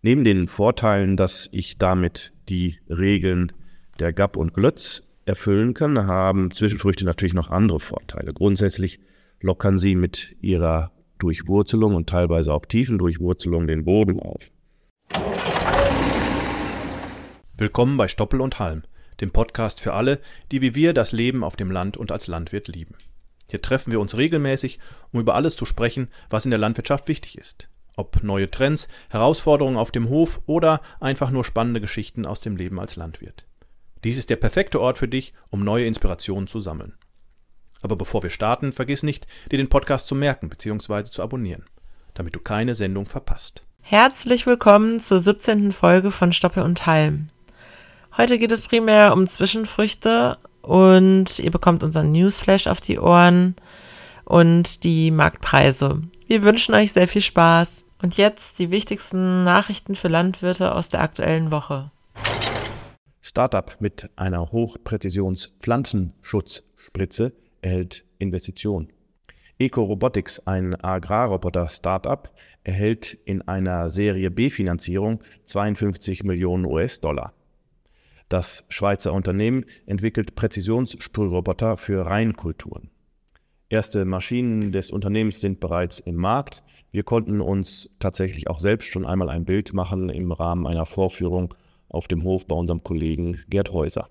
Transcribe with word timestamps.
Neben 0.00 0.22
den 0.22 0.46
Vorteilen, 0.46 1.16
dass 1.16 1.48
ich 1.50 1.76
damit 1.76 2.32
die 2.48 2.78
Regeln 2.88 3.50
der 3.98 4.12
GAP 4.12 4.36
und 4.36 4.54
Glötz 4.54 5.02
erfüllen 5.24 5.74
kann, 5.74 6.06
haben 6.06 6.52
Zwischenfrüchte 6.52 7.04
natürlich 7.04 7.34
noch 7.34 7.50
andere 7.50 7.80
Vorteile. 7.80 8.32
Grundsätzlich 8.32 9.00
lockern 9.40 9.76
sie 9.76 9.96
mit 9.96 10.36
ihrer 10.40 10.92
Durchwurzelung 11.18 11.96
und 11.96 12.08
teilweise 12.08 12.54
auch 12.54 12.64
tiefen 12.64 12.98
Durchwurzelung 12.98 13.66
den 13.66 13.84
Boden 13.84 14.20
auf. 14.20 14.52
Willkommen 17.56 17.96
bei 17.96 18.06
Stoppel 18.06 18.40
und 18.40 18.60
Halm, 18.60 18.84
dem 19.20 19.32
Podcast 19.32 19.80
für 19.80 19.94
alle, 19.94 20.20
die 20.52 20.62
wie 20.62 20.76
wir 20.76 20.92
das 20.92 21.10
Leben 21.10 21.42
auf 21.42 21.56
dem 21.56 21.72
Land 21.72 21.96
und 21.96 22.12
als 22.12 22.28
Landwirt 22.28 22.68
lieben. 22.68 22.94
Hier 23.50 23.60
treffen 23.60 23.90
wir 23.90 23.98
uns 23.98 24.16
regelmäßig, 24.16 24.78
um 25.10 25.18
über 25.18 25.34
alles 25.34 25.56
zu 25.56 25.64
sprechen, 25.64 26.06
was 26.30 26.44
in 26.44 26.52
der 26.52 26.60
Landwirtschaft 26.60 27.08
wichtig 27.08 27.36
ist. 27.36 27.68
Ob 27.98 28.22
neue 28.22 28.48
Trends, 28.48 28.86
Herausforderungen 29.10 29.76
auf 29.76 29.90
dem 29.90 30.08
Hof 30.08 30.40
oder 30.46 30.82
einfach 31.00 31.32
nur 31.32 31.42
spannende 31.42 31.80
Geschichten 31.80 32.26
aus 32.26 32.40
dem 32.40 32.54
Leben 32.54 32.78
als 32.78 32.94
Landwirt. 32.94 33.44
Dies 34.04 34.16
ist 34.16 34.30
der 34.30 34.36
perfekte 34.36 34.80
Ort 34.80 34.98
für 34.98 35.08
dich, 35.08 35.34
um 35.50 35.64
neue 35.64 35.84
Inspirationen 35.84 36.46
zu 36.46 36.60
sammeln. 36.60 36.94
Aber 37.82 37.96
bevor 37.96 38.22
wir 38.22 38.30
starten, 38.30 38.70
vergiss 38.70 39.02
nicht, 39.02 39.26
dir 39.50 39.56
den 39.56 39.68
Podcast 39.68 40.06
zu 40.06 40.14
merken 40.14 40.48
bzw. 40.48 41.06
zu 41.06 41.24
abonnieren, 41.24 41.64
damit 42.14 42.36
du 42.36 42.38
keine 42.38 42.76
Sendung 42.76 43.06
verpasst. 43.06 43.64
Herzlich 43.80 44.46
willkommen 44.46 45.00
zur 45.00 45.18
17. 45.18 45.72
Folge 45.72 46.12
von 46.12 46.32
Stoppe 46.32 46.62
und 46.62 46.86
Halm. 46.86 47.30
Heute 48.16 48.38
geht 48.38 48.52
es 48.52 48.62
primär 48.62 49.12
um 49.12 49.26
Zwischenfrüchte 49.26 50.38
und 50.62 51.40
ihr 51.40 51.50
bekommt 51.50 51.82
unseren 51.82 52.12
Newsflash 52.12 52.68
auf 52.68 52.80
die 52.80 53.00
Ohren 53.00 53.56
und 54.24 54.84
die 54.84 55.10
Marktpreise. 55.10 56.00
Wir 56.28 56.44
wünschen 56.44 56.76
euch 56.76 56.92
sehr 56.92 57.08
viel 57.08 57.22
Spaß. 57.22 57.86
Und 58.00 58.16
jetzt 58.16 58.58
die 58.58 58.70
wichtigsten 58.70 59.42
Nachrichten 59.42 59.96
für 59.96 60.08
Landwirte 60.08 60.74
aus 60.74 60.88
der 60.88 61.00
aktuellen 61.00 61.50
Woche. 61.50 61.90
Startup 63.20 63.76
mit 63.80 64.08
einer 64.16 64.52
Hochpräzisions-Pflanzenschutzspritze 64.52 67.32
erhält 67.60 68.06
Investition. 68.18 68.88
Eco 69.58 69.82
Robotics, 69.82 70.40
ein 70.46 70.76
Agrarroboter-Startup, 70.76 72.30
erhält 72.62 73.18
in 73.24 73.42
einer 73.42 73.90
Serie 73.90 74.30
B-Finanzierung 74.30 75.24
52 75.46 76.22
Millionen 76.22 76.64
US-Dollar. 76.64 77.32
Das 78.28 78.64
Schweizer 78.68 79.12
Unternehmen 79.12 79.64
entwickelt 79.86 80.36
Präzisionssprühroboter 80.36 81.76
für 81.76 82.06
Reinkulturen. 82.06 82.90
Erste 83.70 84.06
Maschinen 84.06 84.72
des 84.72 84.90
Unternehmens 84.90 85.42
sind 85.42 85.60
bereits 85.60 85.98
im 85.98 86.16
Markt. 86.16 86.62
Wir 86.90 87.02
konnten 87.02 87.42
uns 87.42 87.90
tatsächlich 87.98 88.48
auch 88.48 88.60
selbst 88.60 88.86
schon 88.86 89.04
einmal 89.04 89.28
ein 89.28 89.44
Bild 89.44 89.74
machen 89.74 90.08
im 90.08 90.32
Rahmen 90.32 90.66
einer 90.66 90.86
Vorführung 90.86 91.52
auf 91.90 92.08
dem 92.08 92.22
Hof 92.22 92.46
bei 92.46 92.54
unserem 92.54 92.82
Kollegen 92.82 93.42
Gerd 93.50 93.70
Häuser. 93.70 94.08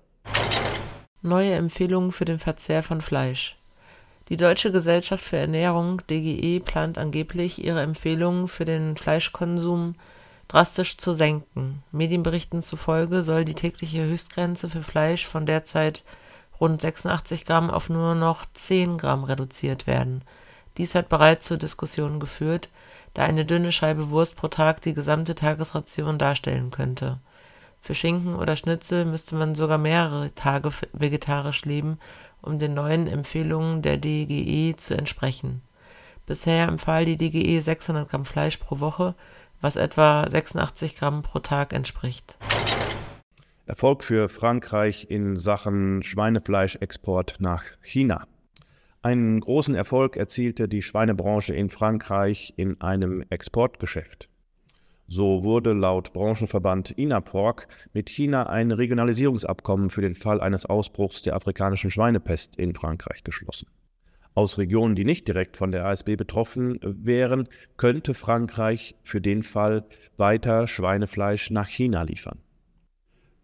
Neue 1.22 1.54
Empfehlungen 1.54 2.12
für 2.12 2.24
den 2.24 2.38
Verzehr 2.38 2.84
von 2.84 3.00
Fleisch. 3.00 3.56
Die 4.28 4.36
Deutsche 4.36 4.70
Gesellschaft 4.70 5.24
für 5.24 5.38
Ernährung 5.38 6.02
DGE 6.08 6.60
plant 6.60 6.96
angeblich, 6.96 7.64
ihre 7.64 7.82
Empfehlungen 7.82 8.46
für 8.46 8.64
den 8.64 8.96
Fleischkonsum 8.96 9.96
drastisch 10.46 10.98
zu 10.98 11.14
senken. 11.14 11.82
Medienberichten 11.90 12.62
zufolge 12.62 13.24
soll 13.24 13.44
die 13.44 13.54
tägliche 13.54 14.04
Höchstgrenze 14.04 14.70
für 14.70 14.84
Fleisch 14.84 15.26
von 15.26 15.46
derzeit 15.46 16.04
rund 16.60 16.80
86 16.80 17.44
Gramm 17.44 17.70
auf 17.70 17.88
nur 17.88 18.14
noch 18.14 18.44
10 18.52 18.98
Gramm 18.98 19.24
reduziert 19.24 19.86
werden. 19.86 20.22
Dies 20.76 20.94
hat 20.94 21.08
bereits 21.08 21.46
zu 21.46 21.58
Diskussionen 21.58 22.20
geführt, 22.20 22.70
da 23.14 23.24
eine 23.24 23.44
dünne 23.44 23.72
Scheibe 23.72 24.10
Wurst 24.10 24.36
pro 24.36 24.48
Tag 24.48 24.82
die 24.82 24.94
gesamte 24.94 25.34
Tagesration 25.34 26.18
darstellen 26.18 26.70
könnte. 26.70 27.18
Für 27.80 27.94
Schinken 27.94 28.34
oder 28.34 28.56
Schnitzel 28.56 29.04
müsste 29.04 29.36
man 29.36 29.54
sogar 29.54 29.78
mehrere 29.78 30.34
Tage 30.34 30.70
vegetarisch 30.92 31.64
leben, 31.64 31.98
um 32.42 32.58
den 32.58 32.74
neuen 32.74 33.06
Empfehlungen 33.06 33.82
der 33.82 33.96
DGE 33.96 34.76
zu 34.76 34.96
entsprechen. 34.96 35.62
Bisher 36.26 36.68
empfahl 36.68 37.04
die 37.04 37.16
DGE 37.16 37.60
600 37.60 38.08
Gramm 38.08 38.24
Fleisch 38.24 38.58
pro 38.58 38.80
Woche, 38.80 39.14
was 39.60 39.76
etwa 39.76 40.28
86 40.28 40.96
Gramm 40.96 41.22
pro 41.22 41.38
Tag 41.38 41.72
entspricht. 41.72 42.36
Erfolg 43.68 44.02
für 44.02 44.30
Frankreich 44.30 45.08
in 45.10 45.36
Sachen 45.36 46.02
Schweinefleischexport 46.02 47.36
nach 47.38 47.64
China. 47.82 48.26
Einen 49.02 49.40
großen 49.40 49.74
Erfolg 49.74 50.16
erzielte 50.16 50.68
die 50.68 50.80
Schweinebranche 50.80 51.54
in 51.54 51.68
Frankreich 51.68 52.54
in 52.56 52.80
einem 52.80 53.22
Exportgeschäft. 53.28 54.30
So 55.06 55.44
wurde 55.44 55.74
laut 55.74 56.14
Branchenverband 56.14 56.92
INAPORC 56.92 57.68
mit 57.92 58.08
China 58.08 58.44
ein 58.44 58.70
Regionalisierungsabkommen 58.70 59.90
für 59.90 60.00
den 60.00 60.14
Fall 60.14 60.40
eines 60.40 60.64
Ausbruchs 60.64 61.20
der 61.20 61.36
afrikanischen 61.36 61.90
Schweinepest 61.90 62.56
in 62.56 62.74
Frankreich 62.74 63.22
geschlossen. 63.22 63.68
Aus 64.34 64.56
Regionen, 64.56 64.94
die 64.94 65.04
nicht 65.04 65.28
direkt 65.28 65.58
von 65.58 65.72
der 65.72 65.84
ASB 65.84 66.16
betroffen 66.16 66.78
wären, 66.82 67.50
könnte 67.76 68.14
Frankreich 68.14 68.96
für 69.02 69.20
den 69.20 69.42
Fall 69.42 69.84
weiter 70.16 70.66
Schweinefleisch 70.66 71.50
nach 71.50 71.68
China 71.68 72.00
liefern. 72.04 72.38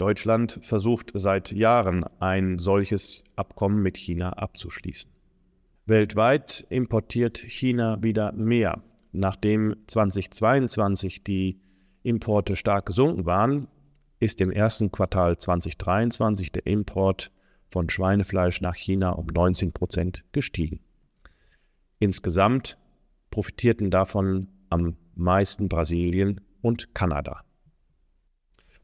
Deutschland 0.05 0.59
versucht 0.63 1.13
seit 1.15 1.53
Jahren 1.53 2.05
ein 2.21 2.59
solches 2.59 3.25
Abkommen 3.37 3.83
mit 3.83 3.97
China 3.97 4.35
abzuschließen. 4.35 5.11
Weltweit 5.87 6.67
importiert 6.69 7.39
China 7.39 8.03
wieder 8.03 8.33
mehr 8.33 8.83
Nachdem 9.17 9.77
2022 9.87 11.23
die 11.23 11.61
Importe 12.03 12.57
stark 12.57 12.87
gesunken 12.87 13.27
waren, 13.27 13.69
ist 14.19 14.41
im 14.41 14.51
ersten 14.51 14.91
Quartal 14.91 15.39
2023 15.39 16.51
der 16.51 16.67
Import 16.67 17.31
von 17.71 17.89
Schweinefleisch 17.89 18.61
nach 18.61 18.75
China 18.75 19.11
um 19.11 19.27
19 19.27 19.71
Prozent 19.71 20.25
gestiegen. 20.33 20.81
Insgesamt 22.01 22.77
profitierten 23.31 23.93
davon 23.93 24.49
am 24.69 24.97
meisten 25.15 25.69
Brasilien 25.69 26.41
und 26.61 26.93
Kanada. 26.93 27.45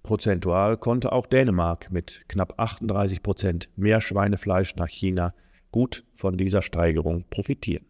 Prozentual 0.03 0.77
konnte 0.77 1.13
auch 1.13 1.27
Dänemark 1.27 1.91
mit 1.91 2.23
knapp 2.29 2.55
38 2.59 3.23
Prozent 3.23 3.69
mehr 3.77 4.01
Schweinefleisch 4.01 4.77
nach 4.77 4.89
China 4.89 5.35
gut 5.73 6.05
von 6.15 6.37
dieser 6.37 6.63
Steigerung 6.63 7.25
profitieren. 7.31 7.85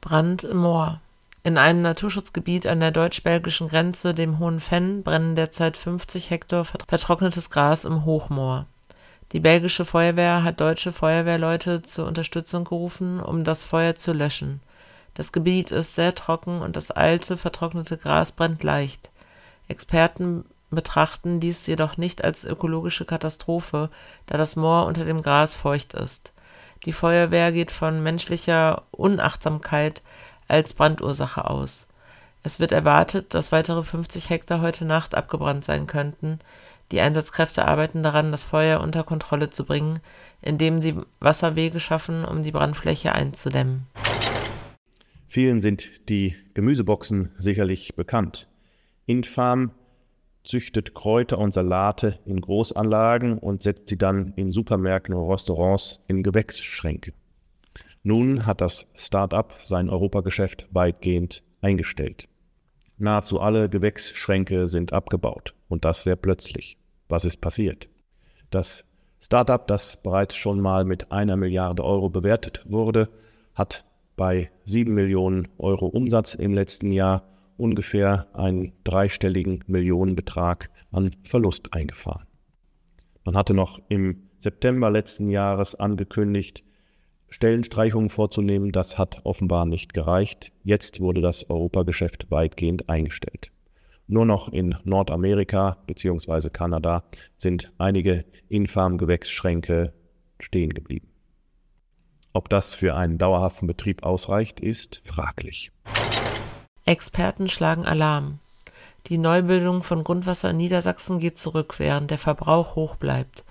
Brand 0.00 0.44
im 0.44 0.58
Moor. 0.58 1.00
In 1.42 1.58
einem 1.58 1.80
Naturschutzgebiet 1.82 2.66
an 2.66 2.80
der 2.80 2.90
deutsch-belgischen 2.90 3.68
Grenze, 3.68 4.14
dem 4.14 4.40
Hohen 4.40 4.60
Fenn, 4.60 5.02
brennen 5.04 5.36
derzeit 5.36 5.76
50 5.76 6.30
Hektar 6.30 6.64
vertrocknetes 6.64 7.50
Gras 7.50 7.84
im 7.84 8.04
Hochmoor. 8.04 8.66
Die 9.32 9.40
belgische 9.40 9.84
Feuerwehr 9.84 10.42
hat 10.42 10.60
deutsche 10.60 10.92
Feuerwehrleute 10.92 11.82
zur 11.82 12.06
Unterstützung 12.06 12.64
gerufen, 12.64 13.20
um 13.20 13.44
das 13.44 13.64
Feuer 13.64 13.94
zu 13.94 14.12
löschen. 14.12 14.60
Das 15.14 15.32
Gebiet 15.32 15.70
ist 15.70 15.94
sehr 15.94 16.14
trocken 16.14 16.60
und 16.60 16.76
das 16.76 16.90
alte, 16.90 17.36
vertrocknete 17.36 17.96
Gras 17.96 18.32
brennt 18.32 18.62
leicht. 18.62 19.10
Experten 19.68 20.44
betrachten 20.70 21.40
dies 21.40 21.66
jedoch 21.66 21.96
nicht 21.96 22.24
als 22.24 22.44
ökologische 22.44 23.04
Katastrophe, 23.04 23.90
da 24.26 24.36
das 24.36 24.56
Moor 24.56 24.86
unter 24.86 25.04
dem 25.04 25.22
Gras 25.22 25.54
feucht 25.54 25.94
ist. 25.94 26.32
Die 26.84 26.92
Feuerwehr 26.92 27.52
geht 27.52 27.72
von 27.72 28.02
menschlicher 28.02 28.82
Unachtsamkeit 28.90 30.02
als 30.48 30.74
Brandursache 30.74 31.48
aus. 31.48 31.86
Es 32.42 32.60
wird 32.60 32.70
erwartet, 32.70 33.34
dass 33.34 33.50
weitere 33.50 33.82
50 33.82 34.30
Hektar 34.30 34.60
heute 34.60 34.84
Nacht 34.84 35.14
abgebrannt 35.14 35.64
sein 35.64 35.86
könnten. 35.86 36.38
Die 36.92 37.00
Einsatzkräfte 37.00 37.64
arbeiten 37.64 38.04
daran, 38.04 38.30
das 38.30 38.44
Feuer 38.44 38.80
unter 38.80 39.02
Kontrolle 39.02 39.50
zu 39.50 39.64
bringen, 39.64 39.98
indem 40.42 40.80
sie 40.80 40.94
Wasserwege 41.18 41.80
schaffen, 41.80 42.24
um 42.24 42.44
die 42.44 42.52
Brandfläche 42.52 43.12
einzudämmen. 43.12 43.86
Vielen 45.26 45.60
sind 45.60 46.08
die 46.08 46.36
Gemüseboxen 46.54 47.32
sicherlich 47.38 47.96
bekannt. 47.96 48.46
Infarm 49.06 49.72
züchtet 50.46 50.94
Kräuter 50.94 51.38
und 51.38 51.52
Salate 51.52 52.18
in 52.24 52.40
Großanlagen 52.40 53.38
und 53.38 53.62
setzt 53.62 53.88
sie 53.88 53.98
dann 53.98 54.32
in 54.36 54.52
Supermärkten 54.52 55.14
und 55.14 55.30
Restaurants 55.30 56.00
in 56.06 56.22
Gewächsschränke. 56.22 57.12
Nun 58.02 58.46
hat 58.46 58.60
das 58.60 58.86
Start-up 58.94 59.54
sein 59.60 59.90
Europageschäft 59.90 60.68
weitgehend 60.70 61.42
eingestellt. 61.60 62.28
Nahezu 62.98 63.40
alle 63.40 63.68
Gewächsschränke 63.68 64.68
sind 64.68 64.92
abgebaut 64.92 65.54
und 65.68 65.84
das 65.84 66.04
sehr 66.04 66.16
plötzlich. 66.16 66.78
Was 67.08 67.24
ist 67.24 67.40
passiert? 67.40 67.88
Das 68.50 68.84
Start-up, 69.20 69.66
das 69.66 70.00
bereits 70.02 70.36
schon 70.36 70.60
mal 70.60 70.84
mit 70.84 71.10
einer 71.10 71.36
Milliarde 71.36 71.84
Euro 71.84 72.08
bewertet 72.08 72.64
wurde, 72.68 73.08
hat 73.54 73.84
bei 74.16 74.50
sieben 74.64 74.94
Millionen 74.94 75.48
Euro 75.58 75.86
Umsatz 75.86 76.34
im 76.34 76.54
letzten 76.54 76.92
Jahr 76.92 77.24
ungefähr 77.56 78.28
einen 78.34 78.72
dreistelligen 78.84 79.64
Millionenbetrag 79.66 80.70
an 80.90 81.14
Verlust 81.24 81.72
eingefahren. 81.72 82.26
Man 83.24 83.36
hatte 83.36 83.54
noch 83.54 83.80
im 83.88 84.28
September 84.38 84.90
letzten 84.90 85.28
Jahres 85.30 85.74
angekündigt, 85.74 86.62
Stellenstreichungen 87.28 88.08
vorzunehmen. 88.08 88.72
Das 88.72 88.98
hat 88.98 89.20
offenbar 89.24 89.66
nicht 89.66 89.94
gereicht. 89.94 90.52
Jetzt 90.62 91.00
wurde 91.00 91.20
das 91.20 91.50
Europageschäft 91.50 92.30
weitgehend 92.30 92.88
eingestellt. 92.88 93.50
Nur 94.06 94.24
noch 94.24 94.52
in 94.52 94.76
Nordamerika 94.84 95.78
bzw. 95.86 96.50
Kanada 96.50 97.02
sind 97.36 97.72
einige 97.78 98.24
Infarm-Gewächsschränke 98.48 99.92
stehen 100.38 100.70
geblieben. 100.70 101.08
Ob 102.32 102.48
das 102.48 102.74
für 102.74 102.94
einen 102.94 103.18
dauerhaften 103.18 103.66
Betrieb 103.66 104.04
ausreicht, 104.04 104.60
ist 104.60 105.02
fraglich. 105.06 105.72
Experten 106.86 107.48
schlagen 107.48 107.84
Alarm. 107.84 108.38
Die 109.08 109.18
Neubildung 109.18 109.82
von 109.82 110.04
Grundwasser 110.04 110.50
in 110.50 110.56
Niedersachsen 110.58 111.18
geht 111.18 111.36
zurück, 111.36 111.74
während 111.78 112.12
der 112.12 112.18
Verbrauch 112.18 112.76
hoch 112.76 112.94
bleibt. 112.94 113.44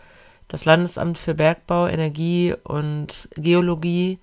Das 0.47 0.63
Landesamt 0.63 1.17
für 1.17 1.33
Bergbau, 1.33 1.87
Energie 1.87 2.55
und 2.63 3.27
Geologie 3.35 4.19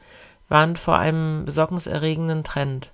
warnt 0.49 0.79
vor 0.79 0.99
einem 0.99 1.45
besorgniserregenden 1.45 2.43
Trend. 2.43 2.93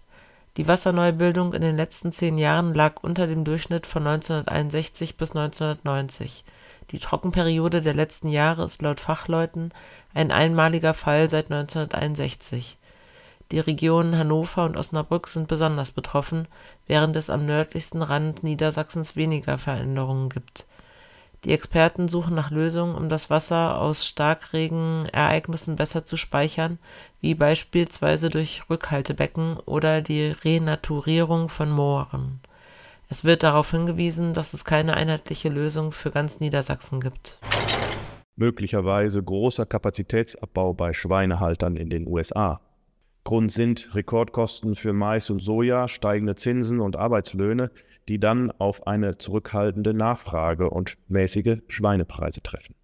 Die 0.56 0.66
Wasserneubildung 0.66 1.52
in 1.52 1.62
den 1.62 1.76
letzten 1.76 2.10
zehn 2.10 2.36
Jahren 2.36 2.74
lag 2.74 3.02
unter 3.02 3.28
dem 3.28 3.44
Durchschnitt 3.44 3.86
von 3.86 4.04
1961 4.04 5.16
bis 5.16 5.36
1990. 5.36 6.44
Die 6.90 6.98
Trockenperiode 6.98 7.80
der 7.80 7.94
letzten 7.94 8.28
Jahre 8.28 8.64
ist 8.64 8.82
laut 8.82 8.98
Fachleuten 8.98 9.72
ein 10.14 10.32
einmaliger 10.32 10.94
Fall 10.94 11.30
seit 11.30 11.52
1961. 11.52 12.77
Die 13.50 13.60
Regionen 13.60 14.16
Hannover 14.16 14.64
und 14.64 14.76
Osnabrück 14.76 15.28
sind 15.28 15.48
besonders 15.48 15.90
betroffen, 15.90 16.48
während 16.86 17.16
es 17.16 17.30
am 17.30 17.46
nördlichsten 17.46 18.02
Rand 18.02 18.42
Niedersachsens 18.42 19.16
weniger 19.16 19.58
Veränderungen 19.58 20.28
gibt 20.28 20.66
die 21.44 21.52
Experten 21.52 22.08
suchen 22.08 22.34
nach 22.34 22.50
Lösungen, 22.50 22.96
um 22.96 23.08
das 23.08 23.30
Wasser 23.30 23.80
aus 23.80 24.04
Starkregenereignissen 24.04 25.76
besser 25.76 26.04
zu 26.04 26.16
speichern, 26.16 26.78
wie 27.20 27.34
beispielsweise 27.34 28.28
durch 28.28 28.64
Rückhaltebecken 28.68 29.56
oder 29.58 30.02
die 30.02 30.26
Renaturierung 30.26 31.48
von 31.48 31.70
Mooren. 31.70 32.40
Es 33.08 33.24
wird 33.24 33.44
darauf 33.44 33.70
hingewiesen, 33.70 34.34
dass 34.34 34.52
es 34.52 34.64
keine 34.64 34.94
einheitliche 34.94 35.48
Lösung 35.48 35.92
für 35.92 36.10
ganz 36.10 36.40
Niedersachsen 36.40 37.00
gibt. 37.00 37.38
Möglicherweise 38.34 39.22
großer 39.22 39.64
Kapazitätsabbau 39.64 40.74
bei 40.74 40.92
Schweinehaltern 40.92 41.76
in 41.76 41.88
den 41.88 42.06
USA. 42.06 42.60
Grund 43.28 43.52
sind 43.52 43.94
Rekordkosten 43.94 44.74
für 44.74 44.94
Mais 44.94 45.28
und 45.28 45.40
Soja, 45.40 45.86
steigende 45.86 46.34
Zinsen 46.34 46.80
und 46.80 46.96
Arbeitslöhne, 46.96 47.70
die 48.08 48.18
dann 48.18 48.50
auf 48.52 48.86
eine 48.86 49.18
zurückhaltende 49.18 49.92
Nachfrage 49.92 50.70
und 50.70 50.96
mäßige 51.08 51.58
Schweinepreise 51.68 52.42
treffen. 52.42 52.74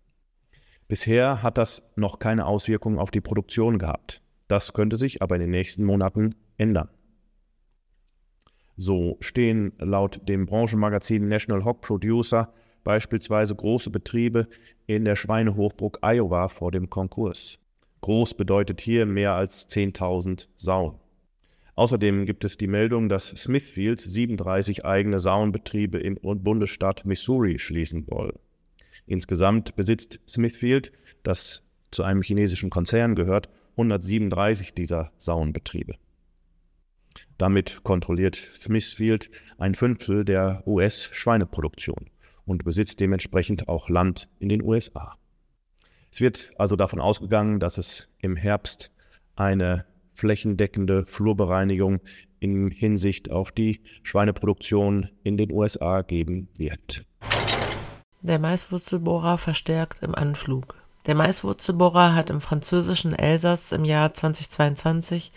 Bisher 0.87 1.43
hat 1.43 1.57
das 1.57 1.83
noch 1.97 2.19
keine 2.19 2.45
Auswirkungen 2.45 2.99
auf 2.99 3.11
die 3.11 3.23
Produktion 3.23 3.79
gehabt. 3.79 4.21
Das 4.47 4.75
könnte 4.75 4.97
sich 4.97 5.23
aber 5.23 5.37
in 5.37 5.41
den 5.41 5.51
nächsten 5.51 5.83
Monaten 5.83 6.35
ändern. 6.59 6.91
So 8.77 9.17
stehen 9.21 9.73
laut 9.79 10.29
dem 10.29 10.45
Branchenmagazin 10.45 11.27
National 11.27 11.65
Hog 11.65 11.81
Producer 11.81 12.53
beispielsweise 12.85 13.55
große 13.55 13.89
Betriebe 13.89 14.49
in 14.87 15.07
der 15.07 15.17
Schweinehochburg 15.17 16.01
Iowa 16.03 16.49
vor 16.49 16.71
dem 16.71 16.91
Konkurs. 16.91 17.64
Groß 18.05 18.35
bedeutet 18.35 18.83
hier 18.83 19.07
mehr 19.07 19.33
als 19.33 19.67
10.000 19.71 20.49
Sauen. 20.57 20.97
Außerdem 21.75 22.27
gibt 22.27 22.45
es 22.45 22.59
die 22.59 22.67
Meldung, 22.67 23.09
dass 23.09 23.29
Smithfield 23.29 23.99
37 23.99 24.85
eigene 24.85 25.19
Sauenbetriebe 25.19 25.97
im 25.97 26.19
Bundesstaat 26.21 27.07
Missouri 27.07 27.59
schließen 27.59 28.05
woll. 28.09 28.39
Insgesamt 29.07 29.75
besitzt 29.75 30.21
Smithfield, 30.29 30.93
das 31.23 31.63
zu 31.93 32.03
einem 32.03 32.21
chinesischen 32.21 32.69
Konzern 32.69 33.15
gehört, 33.15 33.49
137 33.79 34.75
dieser 34.75 35.11
Sauenbetriebe. 35.17 35.95
Damit 37.39 37.85
kontrolliert 37.85 38.37
Smithfield 38.37 39.31
ein 39.57 39.75
Fünftel 39.75 40.27
der 40.27 40.63
US-Schweineproduktion 40.67 42.11
und 42.45 42.65
besitzt 42.65 43.01
dementsprechend 43.01 43.67
auch 43.71 43.89
Land 43.89 44.29
in 44.41 44.51
den 44.51 44.63
USA. 44.63 45.17
Es 46.15 46.21
wird 46.21 46.53
also 46.59 46.77
davon 46.77 47.01
ausgegangen, 47.01 47.59
dass 47.59 47.77
es 47.77 48.07
im 48.21 48.37
Herbst 48.37 48.93
eine 49.35 49.85
flächendeckende 50.13 51.07
Flurbereinigung 51.07 51.99
in 52.39 52.71
Hinsicht 52.71 53.33
auf 53.33 53.51
die 53.51 53.81
Schweineproduktion 54.05 55.09
in 55.25 55.37
den 55.37 55.51
USA 55.51 56.03
geben 56.03 56.47
wird. 56.57 57.05
Der 58.21 58.39
Maiswurzelbohrer 58.39 59.39
verstärkt 59.39 60.05
im 60.05 60.15
Anflug. 60.15 60.77
Der 61.07 61.17
Maiswurzelbohrer 61.17 62.15
hat 62.15 62.31
im 62.31 62.41
französischen 62.41 63.13
Elsass 63.13 63.73
im 63.73 63.85
Jahr 63.85 64.15
2022 64.15 65.33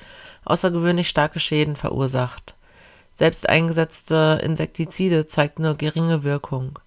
außergewöhnlich 0.45 1.09
starke 1.09 1.39
Schäden 1.39 1.75
verursacht. 1.75 2.53
Selbst 3.15 3.49
eingesetzte 3.49 4.39
Insektizide 4.43 5.25
zeigten 5.25 5.63
nur 5.63 5.73
geringe 5.73 6.21
Wirkung. 6.21 6.77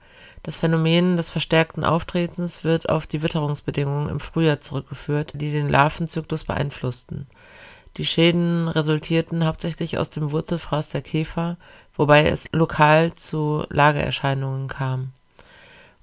Das 0.43 0.57
Phänomen 0.57 1.19
des 1.19 1.29
verstärkten 1.29 1.85
Auftretens 1.85 2.65
wird 2.65 2.89
auf 2.89 3.07
die 3.07 3.23
Witterungsbedingungen 3.23 4.09
im 4.09 4.21
Frühjahr 4.21 4.61
zurückgeführt, 4.61 5.33
die 5.35 5.53
den 5.53 5.69
Larvenzyklus 5.69 6.45
beeinflussten. 6.45 7.27
Die 7.99 8.07
Schäden 8.07 8.69
resultierten 8.69 9.45
hauptsächlich 9.45 9.99
aus 9.99 10.09
dem 10.09 10.31
Wurzelfraß 10.31 10.91
der 10.91 11.03
Käfer, 11.03 11.57
wobei 11.95 12.27
es 12.27 12.49
lokal 12.53 13.15
zu 13.15 13.65
Lagererscheinungen 13.69 14.69
kam. 14.69 15.13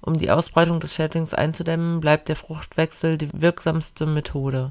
Um 0.00 0.16
die 0.16 0.30
Ausbreitung 0.30 0.78
des 0.78 0.94
Schädlings 0.94 1.34
einzudämmen, 1.34 1.98
bleibt 1.98 2.28
der 2.28 2.36
Fruchtwechsel 2.36 3.18
die 3.18 3.30
wirksamste 3.32 4.06
Methode. 4.06 4.70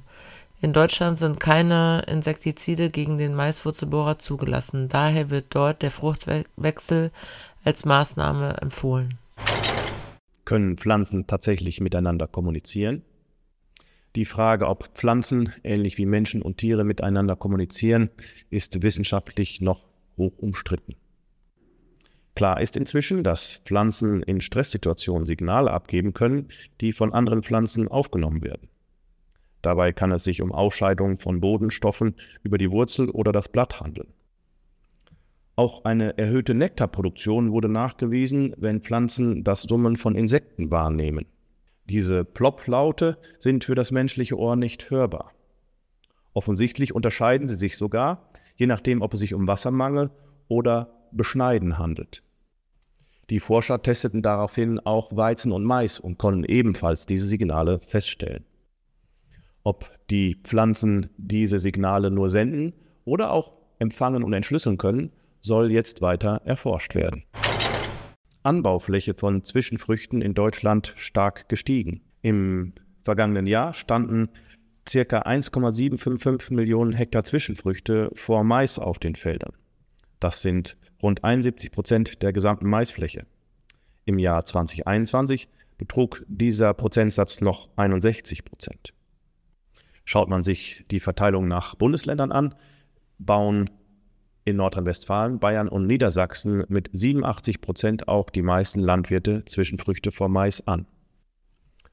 In 0.61 0.71
Deutschland 0.71 1.17
sind 1.17 1.41
keine 1.41 2.03
Insektizide 2.07 2.89
gegen 2.89 3.17
den 3.17 3.35
Maiswurzelbohrer 3.35 4.17
zugelassen, 4.17 4.87
daher 4.87 5.29
wird 5.29 5.47
dort 5.49 5.81
der 5.81 5.91
Fruchtwechsel 5.91 7.11
als 7.65 7.83
Maßnahme 7.83 8.57
empfohlen 8.61 9.19
können 10.47 10.77
Pflanzen 10.77 11.27
tatsächlich 11.27 11.81
miteinander 11.81 12.25
kommunizieren. 12.25 13.01
Die 14.15 14.23
Frage, 14.23 14.67
ob 14.67 14.85
Pflanzen 14.95 15.51
ähnlich 15.61 15.97
wie 15.97 16.05
Menschen 16.05 16.41
und 16.41 16.55
Tiere 16.55 16.85
miteinander 16.85 17.35
kommunizieren, 17.35 18.09
ist 18.49 18.81
wissenschaftlich 18.81 19.59
noch 19.59 19.89
hoch 20.15 20.37
umstritten. 20.37 20.95
Klar 22.33 22.61
ist 22.61 22.77
inzwischen, 22.77 23.25
dass 23.25 23.57
Pflanzen 23.65 24.23
in 24.23 24.39
Stresssituationen 24.39 25.25
Signale 25.25 25.69
abgeben 25.69 26.13
können, 26.13 26.47
die 26.79 26.93
von 26.93 27.11
anderen 27.11 27.43
Pflanzen 27.43 27.89
aufgenommen 27.89 28.41
werden. 28.41 28.69
Dabei 29.61 29.91
kann 29.91 30.13
es 30.13 30.23
sich 30.23 30.41
um 30.41 30.53
Ausscheidungen 30.53 31.17
von 31.17 31.41
Bodenstoffen 31.41 32.15
über 32.43 32.57
die 32.57 32.71
Wurzel 32.71 33.09
oder 33.09 33.33
das 33.33 33.49
Blatt 33.49 33.81
handeln. 33.81 34.13
Auch 35.57 35.85
eine 35.85 36.19
erhöhte 36.19 36.53
Nektarproduktion 36.53 37.51
wurde 37.51 37.67
nachgewiesen, 37.67 38.53
wenn 38.57 38.81
Pflanzen 38.81 39.43
das 39.43 39.63
Summen 39.63 39.97
von 39.97 40.13
Insekten 40.13 40.69
wahrnehmen. 40.69 41.25
Diese 41.89 42.23
Plopplaute 42.23 43.17
sind 43.39 43.63
für 43.63 43.73
das 43.73 43.89
menschliche 43.89 44.37
Ohr 44.37 44.55
nicht 44.55 44.91
hörbar. 44.91 45.31
Offensichtlich 46.33 46.93
unterscheiden 46.93 47.47
sie 47.47 47.55
sich 47.55 47.75
sogar, 47.75 48.29
je 48.55 48.67
nachdem, 48.67 49.01
ob 49.01 49.15
es 49.15 49.19
sich 49.19 49.33
um 49.33 49.47
Wassermangel 49.47 50.11
oder 50.47 50.93
Beschneiden 51.11 51.79
handelt. 51.79 52.21
Die 53.31 53.39
Forscher 53.39 53.81
testeten 53.81 54.21
daraufhin 54.21 54.79
auch 54.81 55.15
Weizen 55.15 55.51
und 55.51 55.63
Mais 55.63 55.99
und 55.99 56.19
konnten 56.19 56.43
ebenfalls 56.43 57.07
diese 57.07 57.25
Signale 57.25 57.79
feststellen. 57.79 58.45
Ob 59.63 59.89
die 60.11 60.35
Pflanzen 60.35 61.09
diese 61.17 61.57
Signale 61.57 62.11
nur 62.11 62.29
senden 62.29 62.73
oder 63.05 63.31
auch 63.31 63.53
empfangen 63.79 64.23
und 64.23 64.33
entschlüsseln 64.33 64.77
können, 64.77 65.11
soll 65.41 65.71
jetzt 65.71 66.01
weiter 66.01 66.41
erforscht 66.45 66.95
werden. 66.95 67.23
Anbaufläche 68.43 69.13
von 69.13 69.43
Zwischenfrüchten 69.43 70.21
in 70.21 70.33
Deutschland 70.33 70.93
stark 70.95 71.49
gestiegen. 71.49 72.01
Im 72.21 72.73
vergangenen 73.01 73.45
Jahr 73.45 73.73
standen 73.73 74.29
ca. 74.85 75.19
1,755 75.19 76.51
Millionen 76.51 76.93
Hektar 76.93 77.25
Zwischenfrüchte 77.25 78.09
vor 78.13 78.43
Mais 78.43 78.79
auf 78.79 78.99
den 78.99 79.15
Feldern. 79.15 79.53
Das 80.19 80.41
sind 80.41 80.77
rund 81.01 81.23
71 81.23 81.71
Prozent 81.71 82.21
der 82.23 82.33
gesamten 82.33 82.69
Maisfläche. 82.69 83.25
Im 84.05 84.17
Jahr 84.17 84.45
2021 84.45 85.49
betrug 85.77 86.23
dieser 86.27 86.73
Prozentsatz 86.73 87.41
noch 87.41 87.69
61 87.75 88.45
Prozent. 88.45 88.93
Schaut 90.05 90.29
man 90.29 90.43
sich 90.43 90.85
die 90.89 91.01
Verteilung 91.01 91.47
nach 91.47 91.75
Bundesländern 91.75 92.31
an, 92.31 92.55
bauen 93.19 93.69
in 94.47 94.55
Nordrhein-Westfalen, 94.55 95.39
Bayern 95.39 95.67
und 95.67 95.87
Niedersachsen 95.87 96.63
mit 96.69 96.89
87 96.93 97.59
Prozent 97.59 98.07
auch 98.07 98.29
die 98.29 98.41
meisten 98.41 98.79
Landwirte 98.79 99.43
Zwischenfrüchte 99.43 100.11
vor 100.11 100.29
Mais 100.29 100.65
an. 100.65 100.87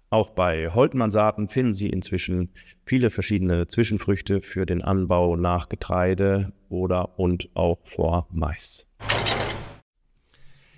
Auch 0.08 0.30
bei 0.30 0.70
Holtmann-Saaten 0.70 1.48
finden 1.48 1.74
Sie 1.74 1.88
inzwischen 1.88 2.50
viele 2.86 3.10
verschiedene 3.10 3.66
Zwischenfrüchte 3.66 4.40
für 4.40 4.66
den 4.66 4.82
Anbau 4.82 5.34
nach 5.34 5.68
Getreide 5.68 6.52
oder 6.68 7.18
und 7.18 7.50
auch 7.54 7.80
vor 7.82 8.28
Mais. 8.30 8.86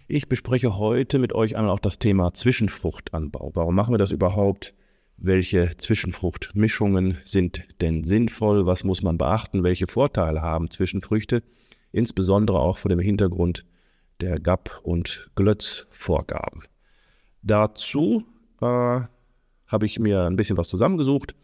Ich 0.09 0.31
bespreche 0.31 0.79
heute 0.79 1.19
mit 1.19 1.35
euch 1.35 1.57
einmal 1.57 1.73
auch 1.73 1.81
das 1.81 1.99
Thema 1.99 2.33
Zwischenfruchtanbau. 2.33 3.51
Warum 3.53 3.75
machen 3.75 3.93
wir 3.93 3.99
das 3.99 4.13
überhaupt? 4.13 4.73
Welche 5.19 5.77
Zwischenfruchtmischungen 5.77 7.19
sind 7.25 7.67
denn 7.83 8.05
sinnvoll? 8.05 8.65
Was 8.65 8.83
muss 8.83 9.03
man 9.03 9.19
beachten? 9.19 9.63
Welche 9.63 9.87
Vorteile 9.87 10.41
haben 10.41 10.71
Zwischenfrüchte? 10.71 11.43
Insbesondere 11.93 12.59
auch 12.59 12.79
vor 12.79 12.89
dem 12.89 12.99
Hintergrund 12.99 13.65
der 14.21 14.41
GAP 14.41 14.81
und 14.83 15.31
Glötz-Vorgaben. 15.35 16.63
Dazu 17.43 18.25
äh, 18.61 18.65
habe 18.65 19.87
ich 19.87 19.99
mir 19.99 20.25
ein 20.25 20.37
bisschen 20.37 20.57
was 20.57 20.69
zusammengesucht 20.69 21.35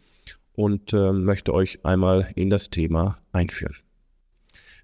und 0.53 0.93
äh, 0.93 1.11
möchte 1.11 1.53
euch 1.53 1.85
einmal 1.85 2.29
in 2.35 2.49
das 2.49 2.69
Thema 2.69 3.19
einführen. 3.31 3.75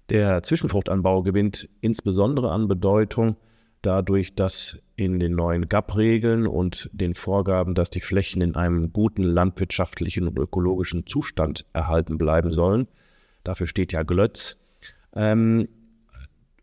Der 0.08 0.42
Zwischenfruchtanbau 0.42 1.22
gewinnt 1.22 1.68
insbesondere 1.80 2.50
an 2.50 2.68
Bedeutung 2.68 3.36
dadurch, 3.82 4.34
dass 4.34 4.78
in 4.96 5.18
den 5.18 5.34
neuen 5.34 5.68
GAP-Regeln 5.68 6.46
und 6.46 6.90
den 6.92 7.14
Vorgaben, 7.14 7.74
dass 7.74 7.90
die 7.90 8.00
Flächen 8.00 8.42
in 8.42 8.54
einem 8.56 8.92
guten 8.92 9.22
landwirtschaftlichen 9.22 10.26
und 10.28 10.38
ökologischen 10.38 11.06
Zustand 11.06 11.64
erhalten 11.72 12.18
bleiben 12.18 12.52
sollen, 12.52 12.88
dafür 13.44 13.66
steht 13.66 13.92
ja 13.92 14.02
Glötz, 14.02 14.59
ähm, 15.14 15.68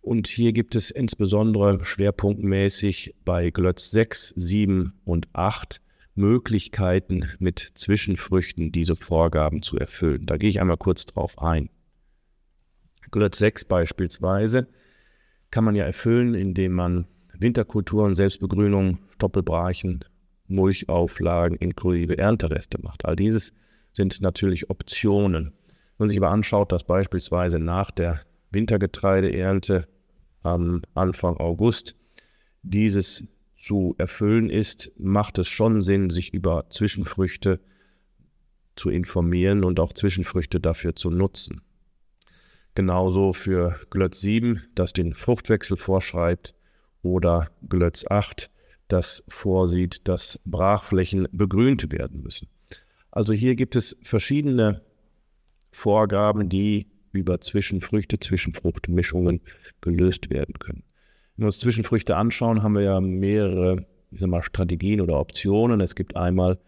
und 0.02 0.28
hier 0.28 0.54
gibt 0.54 0.76
es 0.76 0.90
insbesondere 0.90 1.84
schwerpunktmäßig 1.84 3.16
bei 3.26 3.50
Glötz 3.50 3.92
6, 3.92 4.34
7 4.38 4.94
und 5.04 5.28
8 5.34 5.82
Möglichkeiten 6.16 7.26
mit 7.40 7.72
Zwischenfrüchten 7.76 8.72
diese 8.72 8.96
Vorgaben 8.96 9.62
zu 9.62 9.78
erfüllen. 9.78 10.26
Da 10.26 10.38
gehe 10.38 10.50
ich 10.50 10.62
einmal 10.62 10.78
kurz 10.78 11.06
drauf 11.06 11.38
ein. 11.40 11.70
Glötz 13.12 13.38
6 13.38 13.66
beispielsweise 13.66 14.68
kann 15.52 15.64
man 15.64 15.76
ja 15.76 15.84
erfüllen, 15.84 16.36
indem 16.36 16.72
man 16.72 17.08
Winterkulturen, 17.38 18.16
Selbstbegrünung, 18.16 19.00
Stoppelbrachen, 19.14 20.06
Mulchauflagen 20.48 21.58
inklusive 21.58 22.18
Erntereste 22.18 22.80
macht. 22.82 23.06
All 23.06 23.16
dieses 23.16 23.54
sind 23.94 24.22
natürlich 24.22 24.70
Optionen. 24.70 25.54
Wenn 25.98 26.06
man 26.06 26.10
sich 26.10 26.18
aber 26.18 26.30
anschaut, 26.30 26.72
dass 26.72 26.84
beispielsweise 26.86 27.60
nach 27.60 27.92
der 27.92 28.22
Wintergetreideernte 28.52 29.88
am 30.44 30.82
Anfang 30.94 31.38
August 31.38 31.96
dieses 32.64 33.26
zu 33.58 33.96
erfüllen 33.98 34.50
ist, 34.50 34.92
macht 34.98 35.38
es 35.38 35.48
schon 35.48 35.84
Sinn, 35.84 36.10
sich 36.10 36.34
über 36.34 36.70
Zwischenfrüchte 36.70 37.60
zu 38.76 38.90
informieren 38.90 39.64
und 39.64 39.80
auch 39.80 39.94
Zwischenfrüchte 39.94 40.60
dafür 40.60 40.96
zu 40.96 41.10
nutzen. 41.10 41.62
Genauso 42.76 43.34
für 43.34 43.80
Glötz 43.90 44.22
7, 44.22 44.62
das 44.76 44.94
den 44.94 45.16
Fruchtwechsel 45.16 45.78
vorschreibt, 45.78 46.54
oder 47.02 47.50
Glötz 47.68 48.06
8, 48.08 48.52
das 48.88 49.24
vorsieht, 49.28 50.08
dass 50.08 50.40
Brachflächen 50.46 51.28
begrünt 51.32 51.92
werden 51.92 52.22
müssen. 52.22 52.48
Also 53.12 53.34
hier 53.34 53.56
gibt 53.56 53.76
es 53.76 53.98
verschiedene 54.04 54.84
Vorgaben, 55.72 56.50
die 56.50 56.88
über 57.12 57.42
Zwischenfrüchte, 57.42 58.20
Zwischenfruchtmischungen 58.20 59.42
gelöst 59.82 60.30
werden 60.30 60.60
können. 60.60 60.84
Wenn 61.36 61.44
wir 61.44 61.48
uns 61.48 61.60
Zwischenfrüchte 61.60 62.16
anschauen, 62.16 62.64
haben 62.64 62.74
wir 62.74 62.82
ja 62.82 63.00
mehrere 63.00 63.86
ich 64.12 64.20
sag 64.20 64.30
mal, 64.30 64.42
Strategien 64.42 65.02
oder 65.02 65.20
Optionen. 65.20 65.82
Es 65.82 65.96
gibt 65.96 66.16
einmal 66.16 66.60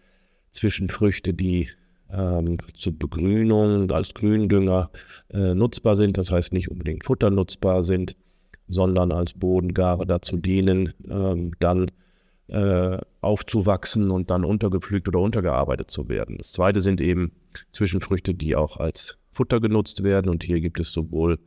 Zwischenfrüchte, 0.52 1.34
die 1.34 1.70
ähm, 2.12 2.58
zur 2.74 2.98
Begrünung 2.98 3.92
als 3.92 4.14
Gründünger 4.14 4.90
äh, 5.32 5.54
nutzbar 5.54 5.96
sind, 5.96 6.18
das 6.18 6.32
heißt 6.32 6.54
nicht 6.54 6.70
unbedingt 6.70 7.06
futternutzbar 7.06 7.84
sind, 7.84 8.16
sondern 8.68 9.12
als 9.12 9.34
Bodengare 9.34 10.06
dazu 10.06 10.38
dienen, 10.38 10.94
ähm, 11.10 11.54
dann 11.60 11.92
äh, 12.48 12.98
aufzuwachsen 13.22 14.10
und 14.10 14.32
dann 14.32 14.44
untergepflügt 14.44 15.08
oder 15.08 15.20
untergearbeitet 15.20 15.92
zu 15.92 16.10
werden. 16.10 16.38
Das 16.40 16.52
zweite 16.52 16.82
sind 16.82 17.00
eben 17.00 17.32
Zwischenfrüchte, 17.72 18.34
die 18.34 18.56
auch 18.56 18.78
als 18.78 19.19
Futter 19.40 19.62
genutzt 19.62 20.04
werden 20.04 20.28
und 20.30 20.44
hier 20.44 20.60
gibt 20.60 20.82
es 20.82 20.92
sowohl 20.92 21.40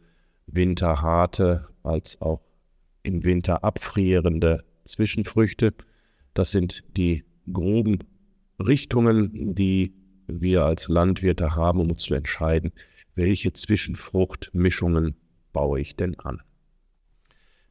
winterharte 0.47 1.69
als 1.83 2.19
auch 2.23 2.41
im 3.03 3.23
Winter 3.23 3.65
abfrierende 3.65 4.65
Zwischenfrüchte. 4.87 5.75
Das 6.33 6.53
sind 6.53 6.85
die 6.97 7.23
groben 7.53 7.99
Richtungen, 8.59 9.55
die 9.55 9.93
wir 10.27 10.65
als 10.65 10.89
Landwirte 10.89 11.55
haben, 11.55 11.81
um 11.81 11.91
uns 11.91 11.99
zu 11.99 12.15
entscheiden, 12.15 12.73
welche 13.15 13.53
Zwischenfruchtmischungen 13.53 15.15
baue 15.53 15.79
ich 15.79 15.95
denn 15.95 16.19
an. 16.19 16.41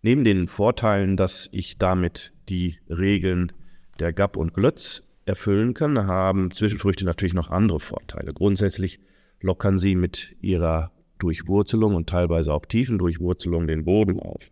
Neben 0.04 0.24
den 0.24 0.48
Vorteilen, 0.48 1.18
dass 1.18 1.50
ich 1.52 1.80
damit 1.80 2.32
die 2.48 2.78
Regeln 2.90 3.52
der 3.98 4.14
GAP 4.14 4.38
und 4.38 4.54
Glötz 4.54 5.02
erfüllen 5.26 5.74
kann, 5.74 6.06
haben 6.06 6.52
Zwischenfrüchte 6.52 7.06
natürlich 7.06 7.34
noch 7.34 7.50
andere 7.50 7.80
Vorteile. 7.80 8.36
Grundsätzlich 8.36 9.00
lockern 9.42 9.78
sie 9.78 9.96
mit 9.96 10.36
ihrer 10.42 10.92
Durchwurzelung 11.20 11.96
und 11.96 12.10
teilweise 12.10 12.54
auch 12.54 12.66
tiefen 12.66 12.98
Durchwurzelung 12.98 13.68
den 13.68 13.86
Boden 13.86 14.20
auf. 14.20 14.52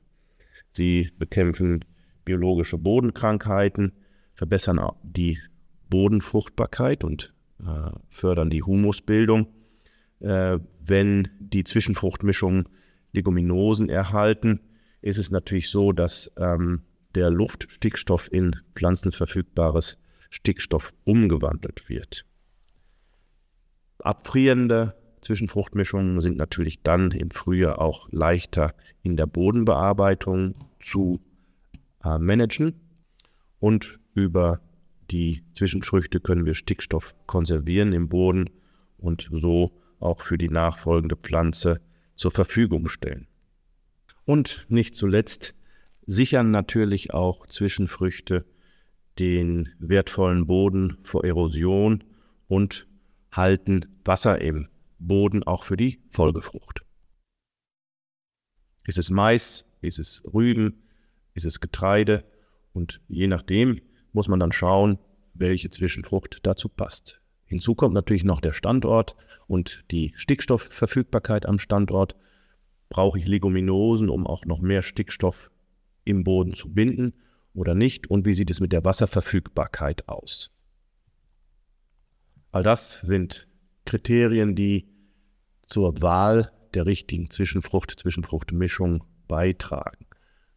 Sie 0.72 1.12
bekämpfen 1.18 1.84
biologische 2.26 2.78
Bodenkrankheiten, 2.78 3.94
verbessern 4.36 4.80
die 5.04 5.40
Bodenfruchtbarkeit 5.90 7.04
und 7.04 7.34
äh, 7.60 7.90
fördern 8.10 8.50
die 8.50 8.64
Humusbildung. 8.64 9.48
Äh, 10.20 10.60
wenn 10.80 11.30
die 11.40 11.64
Zwischenfruchtmischungen 11.64 12.70
Leguminosen 13.14 13.90
erhalten, 13.90 14.60
ist 15.02 15.18
es 15.18 15.32
natürlich 15.32 15.70
so, 15.70 15.92
dass 15.92 16.32
ähm, 16.38 16.82
der 17.16 17.30
Luftstickstoff 17.32 18.32
in 18.32 18.56
pflanzenverfügbares 18.76 19.98
Stickstoff 20.30 20.94
umgewandelt 21.06 21.90
wird. 21.90 22.26
Abfrierende 24.00 24.96
Zwischenfruchtmischungen 25.22 26.22
sind 26.22 26.38
natürlich 26.38 26.82
dann 26.82 27.12
im 27.12 27.32
Frühjahr 27.32 27.80
auch 27.80 28.08
leichter 28.12 28.74
in 29.04 29.18
der 29.18 29.26
Bodenbearbeitung 29.28 30.56
zu 30.80 31.22
äh, 32.04 32.18
managen 32.18 32.76
und 33.60 34.00
über 34.14 34.62
die 35.12 35.44
Zwischenfrüchte 35.56 36.20
können 36.20 36.46
wir 36.46 36.54
Stickstoff 36.54 37.16
konservieren 37.26 37.94
im 37.94 38.10
Boden 38.10 38.50
und 38.98 39.30
so 39.32 39.72
auch 40.00 40.22
für 40.22 40.38
die 40.38 40.50
nachfolgende 40.50 41.16
Pflanze 41.16 41.82
zur 42.16 42.32
Verfügung 42.32 42.88
stellen. 42.88 43.28
Und 44.26 44.66
nicht 44.70 44.96
zuletzt 44.96 45.56
sichern 46.06 46.52
natürlich 46.52 47.14
auch 47.14 47.48
Zwischenfrüchte 47.48 48.46
den 49.18 49.70
wertvollen 49.80 50.48
Boden 50.48 50.98
vor 51.04 51.26
Erosion 51.26 52.04
und 52.48 52.88
halten 53.32 53.86
Wasser 54.04 54.42
im 54.42 54.68
Boden 55.00 55.44
auch 55.44 55.64
für 55.64 55.78
die 55.78 56.02
Folgefrucht. 56.10 56.82
Ist 58.86 58.98
es 58.98 59.10
Mais, 59.10 59.66
ist 59.82 60.00
es 60.00 60.24
Rüben, 60.34 60.84
ist 61.34 61.46
es 61.46 61.60
Getreide 61.60 62.26
und 62.74 63.02
je 63.08 63.28
nachdem 63.28 63.82
muss 64.12 64.28
man 64.28 64.40
dann 64.40 64.52
schauen, 64.52 65.00
welche 65.34 65.70
Zwischenfrucht 65.70 66.40
dazu 66.44 66.70
passt. 66.70 67.22
Hinzu 67.46 67.76
kommt 67.76 67.96
natürlich 67.96 68.24
noch 68.24 68.42
der 68.42 68.54
Standort 68.54 69.16
und 69.48 69.84
die 69.92 70.14
Stickstoffverfügbarkeit 70.16 71.46
am 71.46 71.58
Standort. 71.58 72.16
Brauche 72.90 73.20
ich 73.20 73.28
Leguminosen, 73.28 74.10
um 74.10 74.28
auch 74.28 74.46
noch 74.46 74.60
mehr 74.62 74.84
Stickstoff 74.84 75.50
im 76.04 76.24
Boden 76.24 76.54
zu 76.54 76.70
binden 76.70 77.14
oder 77.54 77.76
nicht? 77.76 78.08
Und 78.08 78.26
wie 78.26 78.34
sieht 78.34 78.50
es 78.50 78.60
mit 78.60 78.72
der 78.72 78.86
Wasserverfügbarkeit 78.86 80.08
aus? 80.08 80.52
All 82.52 82.64
das 82.64 83.00
sind 83.02 83.48
Kriterien, 83.86 84.56
die 84.56 84.88
zur 85.68 86.02
Wahl 86.02 86.52
der 86.74 86.88
richtigen 86.88 87.30
Zwischenfrucht, 87.30 88.00
Zwischenfruchtmischung 88.00 89.04
beitragen. 89.28 90.08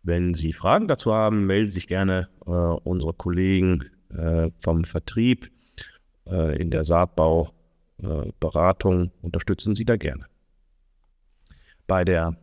Wenn 0.02 0.34
Sie 0.34 0.52
Fragen 0.52 0.88
dazu 0.88 1.14
haben, 1.14 1.46
melden 1.46 1.70
sich 1.70 1.86
gerne 1.86 2.28
äh, 2.46 2.50
unsere 2.50 3.12
Kollegen 3.12 3.84
äh, 4.10 4.50
vom 4.60 4.82
Vertrieb 4.84 5.52
äh, 6.26 6.60
in 6.60 6.70
der 6.70 6.84
Saatbauberatung, 6.84 9.12
unterstützen 9.20 9.74
Sie 9.74 9.84
da 9.84 9.96
gerne. 9.96 10.24
Bei 11.86 12.04
der 12.04 12.38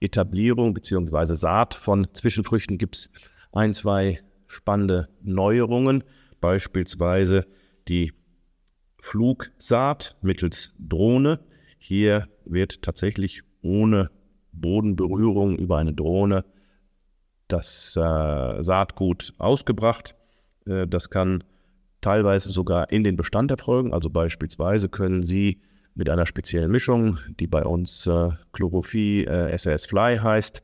Etablierung 0.00 0.74
bzw. 0.74 1.34
Saat 1.34 1.74
von 1.74 2.08
Zwischenfrüchten 2.12 2.78
gibt 2.78 2.96
es 2.96 3.10
ein, 3.52 3.74
zwei 3.74 4.20
spannende 4.48 5.08
Neuerungen, 5.22 6.02
beispielsweise 6.40 7.46
die 7.88 8.12
Flugsaat 9.02 10.16
mittels 10.22 10.72
Drohne. 10.78 11.40
Hier 11.78 12.28
wird 12.44 12.82
tatsächlich 12.82 13.42
ohne 13.60 14.10
Bodenberührung 14.52 15.56
über 15.56 15.78
eine 15.78 15.92
Drohne 15.92 16.44
das 17.48 17.96
äh, 17.96 18.62
Saatgut 18.62 19.34
ausgebracht. 19.38 20.14
Äh, 20.66 20.86
das 20.86 21.10
kann 21.10 21.42
teilweise 22.00 22.52
sogar 22.52 22.90
in 22.90 23.02
den 23.02 23.16
Bestand 23.16 23.50
erfolgen. 23.50 23.92
Also 23.92 24.08
beispielsweise 24.08 24.88
können 24.88 25.24
Sie 25.24 25.60
mit 25.94 26.08
einer 26.08 26.24
speziellen 26.24 26.70
Mischung, 26.70 27.18
die 27.40 27.48
bei 27.48 27.64
uns 27.64 28.06
äh, 28.06 28.30
Chlorophyll 28.52 29.26
äh, 29.26 29.58
SAS 29.58 29.84
Fly 29.84 30.16
heißt, 30.16 30.62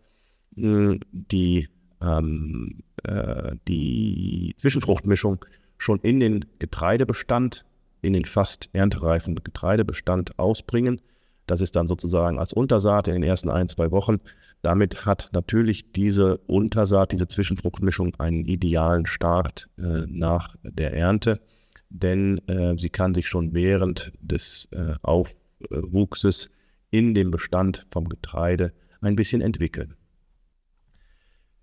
die, 0.54 1.68
ähm, 2.00 2.82
äh, 3.02 3.52
die 3.66 4.54
Zwischenfruchtmischung 4.58 5.44
schon 5.76 5.98
in 6.00 6.20
den 6.20 6.44
Getreidebestand, 6.58 7.64
in 8.02 8.12
den 8.12 8.24
fast 8.24 8.68
erntereifen 8.72 9.34
Getreidebestand 9.36 10.38
ausbringen. 10.38 11.00
Das 11.46 11.60
ist 11.60 11.76
dann 11.76 11.86
sozusagen 11.86 12.38
als 12.38 12.52
Untersaat 12.52 13.08
in 13.08 13.14
den 13.14 13.22
ersten 13.22 13.48
ein, 13.48 13.68
zwei 13.68 13.90
Wochen. 13.90 14.18
Damit 14.62 15.06
hat 15.06 15.30
natürlich 15.32 15.92
diese 15.92 16.38
Untersaat, 16.46 17.12
diese 17.12 17.26
Zwischenfruchtmischung 17.26 18.14
einen 18.16 18.44
idealen 18.44 19.06
Start 19.06 19.68
äh, 19.78 20.04
nach 20.06 20.56
der 20.62 20.92
Ernte, 20.94 21.40
denn 21.88 22.38
äh, 22.48 22.76
sie 22.76 22.90
kann 22.90 23.14
sich 23.14 23.28
schon 23.28 23.54
während 23.54 24.12
des 24.20 24.68
äh, 24.72 24.94
Aufwuchses 25.02 26.50
in 26.90 27.14
dem 27.14 27.30
Bestand 27.30 27.86
vom 27.90 28.08
Getreide 28.08 28.72
ein 29.00 29.16
bisschen 29.16 29.40
entwickeln. 29.40 29.94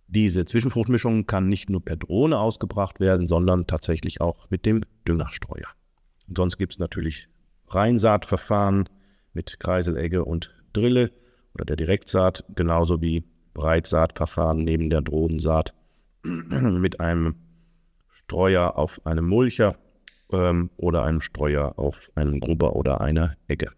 Diese 0.08 0.46
Zwischenfruchtmischung 0.46 1.26
kann 1.26 1.48
nicht 1.48 1.70
nur 1.70 1.84
per 1.84 1.96
Drohne 1.96 2.40
ausgebracht 2.40 3.00
werden, 3.00 3.28
sondern 3.28 3.68
tatsächlich 3.68 4.22
auch 4.22 4.50
mit 4.50 4.66
dem 4.66 4.82
Düngerstreuer. 5.08 5.68
Und 6.28 6.38
sonst 6.38 6.58
gibt 6.58 6.74
es 6.74 6.80
natürlich 6.80 7.28
Reinsaatverfahren 7.68 8.90
mit 9.34 9.60
Kreiselegge 9.60 10.24
und 10.24 10.54
Drille 10.74 11.12
oder 11.54 11.66
der 11.66 11.76
Direktsaat, 11.76 12.44
genauso 12.56 13.02
wie 13.02 13.24
Breitsaatverfahren 13.54 14.64
neben 14.64 14.90
der 14.90 15.02
Drohnensaat 15.02 15.74
mit 16.24 17.00
einem 17.00 17.36
Streuer 18.10 18.76
auf 18.76 19.06
einem 19.06 19.28
Mulcher 19.28 19.78
ähm, 20.32 20.70
oder 20.78 21.04
einem 21.04 21.22
Streuer 21.22 21.78
auf 21.78 22.12
einem 22.16 22.40
Grubber 22.40 22.76
oder 22.76 23.02
einer 23.02 23.36
Egge. 23.48 23.72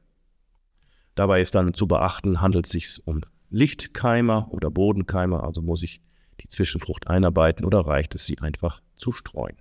Dabei 1.16 1.42
ist 1.42 1.56
dann 1.56 1.74
zu 1.74 1.88
beachten, 1.88 2.42
handelt 2.42 2.66
es 2.66 2.72
sich 2.72 3.02
um 3.06 3.22
Lichtkeimer 3.50 4.48
oder 4.52 4.70
Bodenkeimer, 4.70 5.44
also 5.44 5.62
muss 5.62 5.84
ich 5.84 6.02
die 6.42 6.50
Zwischenfrucht 6.50 7.08
einarbeiten 7.08 7.66
oder 7.66 7.80
reicht 7.80 8.16
es, 8.16 8.26
sie 8.26 8.40
einfach 8.40 8.82
zu 8.96 9.12
streuen. 9.12 9.58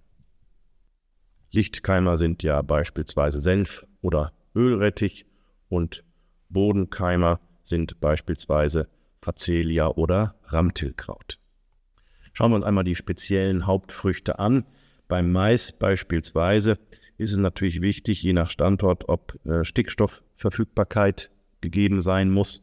Lichtkeimer 1.51 2.17
sind 2.17 2.43
ja 2.43 2.63
beispielsweise 2.63 3.41
Senf 3.41 3.87
oder 4.03 4.33
Ölrettich 4.55 5.27
und 5.69 6.05
Bodenkeimer 6.49 7.41
sind 7.63 8.01
beispielsweise 8.01 8.89
Facelia 9.21 9.89
oder 9.89 10.37
Ramtilkraut. 10.45 11.39
Schauen 12.33 12.53
wir 12.53 12.57
uns 12.57 12.65
einmal 12.65 12.85
die 12.85 12.95
speziellen 12.95 13.67
Hauptfrüchte 13.67 14.39
an. 14.39 14.65
Beim 15.09 15.33
Mais 15.33 15.73
beispielsweise 15.73 16.79
ist 17.17 17.33
es 17.33 17.39
natürlich 17.39 17.81
wichtig, 17.81 18.23
je 18.23 18.33
nach 18.33 18.51
Standort, 18.51 19.09
ob 19.09 19.39
äh, 19.47 19.65
Stickstoffverfügbarkeit 19.65 21.31
gegeben 21.61 22.03
sein 22.03 22.31
muss 22.31 22.63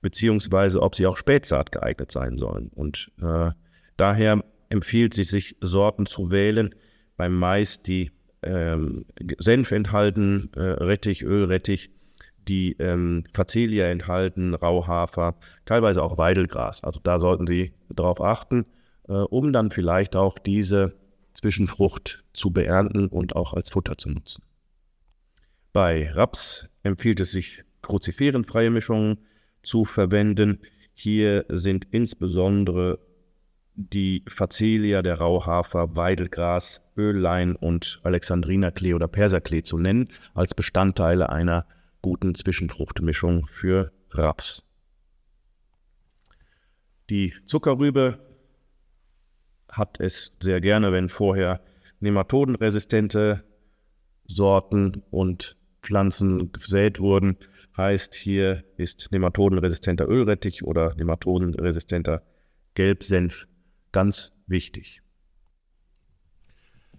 beziehungsweise 0.00 0.82
ob 0.82 0.94
sie 0.94 1.06
auch 1.06 1.16
Spätsaat 1.16 1.72
geeignet 1.72 2.12
sein 2.12 2.36
sollen. 2.36 2.70
Und 2.74 3.10
äh, 3.20 3.50
daher 3.96 4.44
empfiehlt 4.68 5.18
es 5.18 5.30
sich, 5.30 5.56
Sorten 5.60 6.06
zu 6.06 6.30
wählen 6.30 6.74
beim 7.16 7.34
Mais, 7.34 7.82
die 7.82 8.12
ähm, 8.48 9.04
Senf 9.38 9.70
enthalten, 9.70 10.50
äh, 10.56 10.60
Rettich, 10.60 11.22
Ölrettich, 11.22 11.90
die 12.48 12.72
ähm, 12.78 13.24
Facelia 13.34 13.86
enthalten, 13.86 14.54
Rauhafer, 14.54 15.36
teilweise 15.66 16.02
auch 16.02 16.16
Weidelgras. 16.16 16.82
Also 16.82 17.00
da 17.02 17.20
sollten 17.20 17.46
Sie 17.46 17.74
darauf 17.90 18.20
achten, 18.20 18.64
äh, 19.06 19.12
um 19.12 19.52
dann 19.52 19.70
vielleicht 19.70 20.16
auch 20.16 20.38
diese 20.38 20.96
Zwischenfrucht 21.34 22.24
zu 22.32 22.50
beernten 22.50 23.08
und 23.08 23.36
auch 23.36 23.52
als 23.52 23.70
Futter 23.70 23.98
zu 23.98 24.08
nutzen. 24.08 24.42
Bei 25.72 26.10
Raps 26.10 26.68
empfiehlt 26.82 27.20
es 27.20 27.30
sich, 27.30 27.62
kruziferenfreie 27.82 28.70
Mischungen 28.70 29.18
zu 29.62 29.84
verwenden. 29.84 30.60
Hier 30.94 31.44
sind 31.48 31.86
insbesondere 31.90 32.98
die 33.78 34.24
Facelia, 34.26 35.02
der 35.02 35.20
Rauhafer, 35.20 35.94
Weidelgras, 35.94 36.80
Öllein 36.96 37.54
und 37.54 38.00
Alexandrinerklee 38.02 38.92
oder 38.92 39.06
Perserklee 39.06 39.62
zu 39.62 39.78
nennen, 39.78 40.08
als 40.34 40.52
Bestandteile 40.52 41.28
einer 41.28 41.64
guten 42.02 42.34
Zwischenfruchtmischung 42.34 43.46
für 43.46 43.92
Raps. 44.10 44.64
Die 47.08 47.32
Zuckerrübe 47.46 48.18
hat 49.70 50.00
es 50.00 50.36
sehr 50.40 50.60
gerne, 50.60 50.90
wenn 50.90 51.08
vorher 51.08 51.60
nematodenresistente 52.00 53.44
Sorten 54.26 55.04
und 55.10 55.56
Pflanzen 55.82 56.50
gesät 56.50 56.98
wurden. 56.98 57.36
Heißt, 57.76 58.14
hier 58.14 58.64
ist 58.76 59.08
nematodenresistenter 59.12 60.08
Ölrettich 60.08 60.64
oder 60.64 60.96
nematodenresistenter 60.96 62.22
Gelbsenf 62.74 63.46
ganz 63.92 64.32
wichtig. 64.46 65.02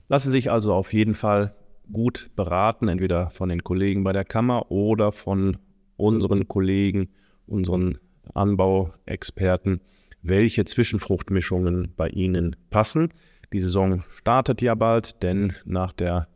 Lassen 0.08 0.32
sich 0.32 0.52
also 0.52 0.74
auf 0.74 0.94
jeden 0.94 1.14
Fall 1.14 1.56
gut 1.92 2.32
beraten, 2.36 2.88
entweder 2.88 3.30
von 3.30 3.50
den 3.50 3.64
Kollegen 3.64 4.04
bei 4.04 4.14
der 4.14 4.26
Kammer 4.26 4.72
oder 4.72 5.12
von 5.12 5.58
unseren 5.98 6.48
Kollegen, 6.48 7.10
unseren 7.46 8.00
Anbauexperten, 8.34 9.82
welche 10.22 10.66
Zwischenfruchtmischungen 10.66 11.94
bei 11.96 12.10
Ihnen 12.10 12.56
passen. 12.70 13.14
Die 13.54 13.62
Saison 13.62 14.04
startet 14.18 14.62
ja 14.62 14.76
bald, 14.76 15.22
denn 15.24 15.54
nach 15.66 15.94
der 15.94 16.28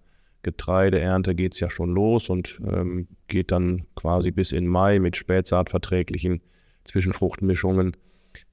Getreideernte 0.41 1.35
geht 1.35 1.53
es 1.53 1.59
ja 1.59 1.69
schon 1.69 1.93
los 1.93 2.29
und 2.29 2.59
ähm, 2.65 3.07
geht 3.27 3.51
dann 3.51 3.85
quasi 3.95 4.31
bis 4.31 4.51
in 4.51 4.67
Mai 4.67 4.99
mit 4.99 5.15
spätsaatverträglichen 5.15 6.41
Zwischenfruchtmischungen, 6.83 7.95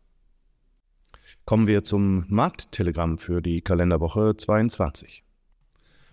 Kommen 1.46 1.68
wir 1.68 1.84
zum 1.84 2.26
Markttelegramm 2.28 3.18
für 3.18 3.42
die 3.42 3.62
Kalenderwoche 3.62 4.36
22. 4.38 5.24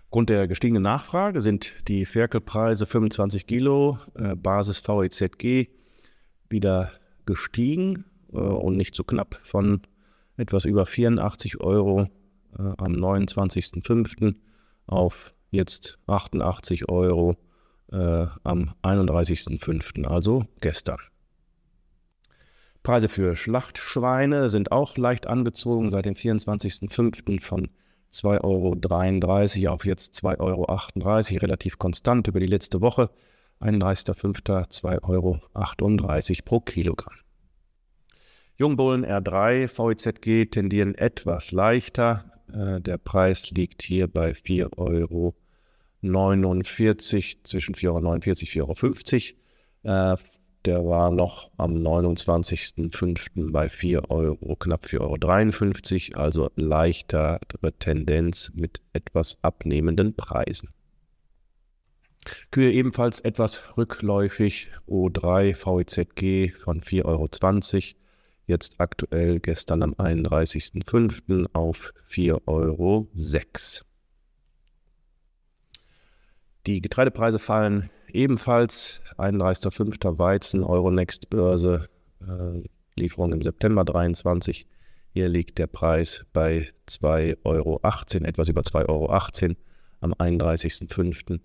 Aufgrund 0.07 0.29
der 0.29 0.47
gestiegenen 0.47 0.83
Nachfrage 0.83 1.41
sind 1.41 1.73
die 1.89 2.05
Ferkelpreise 2.05 2.85
25 2.85 3.45
Kilo 3.45 3.97
äh, 4.15 4.35
Basis 4.35 4.81
VEZG 4.87 5.67
wieder 6.49 6.93
gestiegen 7.25 8.05
äh, 8.31 8.37
und 8.37 8.77
nicht 8.77 8.95
zu 8.95 9.01
so 9.01 9.03
knapp 9.03 9.37
von 9.43 9.81
etwas 10.37 10.63
über 10.63 10.85
84 10.85 11.59
Euro 11.59 12.07
äh, 12.57 12.61
am 12.77 12.93
29.05. 12.93 14.35
auf 14.85 15.33
jetzt 15.51 15.99
88 16.07 16.87
Euro 16.87 17.35
äh, 17.91 18.27
am 18.45 18.73
31.05., 18.83 20.05
also 20.05 20.45
gestern. 20.61 20.99
Preise 22.81 23.09
für 23.09 23.35
Schlachtschweine 23.35 24.47
sind 24.47 24.71
auch 24.71 24.95
leicht 24.95 25.27
angezogen, 25.27 25.91
seit 25.91 26.05
dem 26.05 26.13
24.05. 26.13 27.41
von 27.41 27.67
2,33 28.13 29.63
Euro 29.63 29.73
auf 29.73 29.85
jetzt 29.85 30.15
2,38 30.15 30.39
Euro, 30.39 31.41
relativ 31.41 31.77
konstant 31.77 32.27
über 32.27 32.39
die 32.39 32.47
letzte 32.47 32.81
Woche. 32.81 33.09
31.05. 33.61 34.69
2,38 34.69 35.03
Euro 35.03 35.39
pro 36.45 36.59
Kilogramm. 36.59 37.15
Jungbullen 38.55 39.05
R3 39.05 39.67
VEZG 39.67 40.49
tendieren 40.49 40.95
etwas 40.95 41.51
leichter. 41.51 42.31
Äh, 42.51 42.81
der 42.81 42.97
Preis 42.97 43.51
liegt 43.51 43.83
hier 43.83 44.07
bei 44.07 44.31
4,49 44.31 44.77
Euro, 44.77 45.35
zwischen 47.43 47.75
4,49 47.75 47.87
Euro 48.61 48.71
und 48.71 48.79
4,50 48.79 49.33
Euro. 49.83 50.17
Der 50.67 50.85
war 50.85 51.11
noch 51.11 51.49
am 51.55 51.75
29.05. 51.75 53.53
bei 53.53 53.69
4 53.69 54.11
Euro, 54.11 54.57
knapp 54.57 54.83
4,53 54.85 56.11
Euro, 56.11 56.21
also 56.21 56.51
leichtere 56.57 57.39
Tendenz 57.79 58.51
mit 58.53 58.81
etwas 58.91 59.37
abnehmenden 59.41 60.13
Preisen. 60.13 60.71
Kühe 62.51 62.73
ebenfalls 62.73 63.21
etwas 63.21 63.77
rückläufig, 63.77 64.69
O3 64.89 65.55
VEZG 65.55 66.53
von 66.59 66.81
4,20 66.81 67.05
Euro, 67.05 67.29
jetzt 68.45 68.75
aktuell 68.81 69.39
gestern 69.39 69.83
am 69.83 69.93
31.05. 69.93 71.47
auf 71.53 71.93
4,06 72.11 72.41
Euro. 72.45 73.07
Die 76.65 76.81
Getreidepreise 76.81 77.39
fallen 77.39 77.89
ebenfalls. 78.13 79.01
31.05. 79.17 80.17
Weizen, 80.17 80.63
Euronext 80.63 81.29
Börse, 81.29 81.87
äh, 82.21 82.63
Lieferung 82.95 83.33
im 83.33 83.41
September 83.41 83.83
23. 83.85 84.67
Hier 85.13 85.29
liegt 85.29 85.57
der 85.57 85.67
Preis 85.67 86.25
bei 86.33 86.69
2,18 86.87 87.37
Euro, 87.43 87.79
etwas 88.27 88.49
über 88.49 88.61
2,18 88.61 88.87
Euro 88.87 89.55
am 90.01 90.13
31.05. 90.13 91.39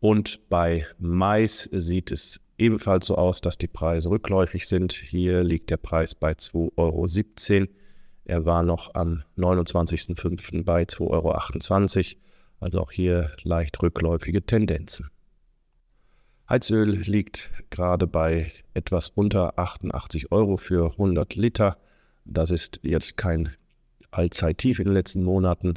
Und 0.00 0.48
bei 0.48 0.86
Mais 0.98 1.68
sieht 1.72 2.12
es 2.12 2.40
ebenfalls 2.58 3.06
so 3.06 3.16
aus, 3.16 3.40
dass 3.40 3.58
die 3.58 3.68
Preise 3.68 4.10
rückläufig 4.10 4.68
sind. 4.68 4.92
Hier 4.92 5.42
liegt 5.42 5.70
der 5.70 5.78
Preis 5.78 6.14
bei 6.14 6.32
2,17 6.32 6.72
Euro. 6.76 7.68
Er 8.24 8.44
war 8.44 8.62
noch 8.62 8.94
am 8.94 9.22
29.05. 9.38 10.64
bei 10.64 10.82
2,28 10.82 12.16
Euro. 12.16 12.20
Also 12.58 12.80
auch 12.80 12.90
hier 12.90 13.30
leicht 13.42 13.82
rückläufige 13.82 14.44
Tendenzen. 14.44 15.10
Heizöl 16.48 16.90
liegt 16.90 17.50
gerade 17.70 18.06
bei 18.06 18.52
etwas 18.72 19.08
unter 19.08 19.58
88 19.58 20.30
Euro 20.30 20.56
für 20.56 20.92
100 20.92 21.34
Liter. 21.34 21.76
Das 22.24 22.52
ist 22.52 22.78
jetzt 22.82 23.16
kein 23.16 23.50
Allzeittief 24.12 24.78
in 24.78 24.84
den 24.84 24.94
letzten 24.94 25.24
Monaten, 25.24 25.74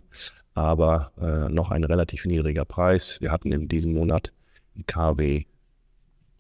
aber 0.54 1.12
äh, 1.20 1.52
noch 1.52 1.72
ein 1.72 1.84
relativ 1.84 2.26
niedriger 2.26 2.66
Preis. 2.66 3.20
Wir 3.20 3.32
hatten 3.32 3.52
in 3.52 3.68
diesem 3.68 3.94
Monat 3.94 4.32
in 4.76 4.86
KW 4.86 5.46